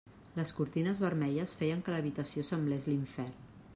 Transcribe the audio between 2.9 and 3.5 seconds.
l'infern.